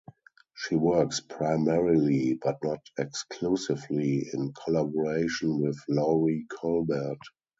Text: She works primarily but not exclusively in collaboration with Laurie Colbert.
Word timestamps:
She 0.55 0.73
works 0.73 1.19
primarily 1.19 2.33
but 2.33 2.57
not 2.63 2.79
exclusively 2.97 4.27
in 4.33 4.51
collaboration 4.65 5.59
with 5.61 5.77
Laurie 5.87 6.47
Colbert. 6.59 7.19